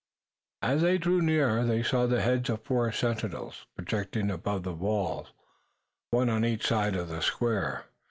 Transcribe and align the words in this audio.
As 0.63 0.81
they 0.81 0.97
drew 0.97 1.21
near 1.21 1.63
they 1.63 1.83
saw 1.83 2.07
the 2.07 2.21
heads 2.23 2.49
of 2.49 2.63
four 2.63 2.91
sentinels 2.91 3.67
projecting 3.75 4.31
above 4.31 4.63
the 4.63 4.73
walls, 4.73 5.31
one 6.09 6.27
on 6.27 6.43
each 6.43 6.65
side 6.65 6.95
of 6.95 7.07
the 7.09 7.21
square. 7.21 7.85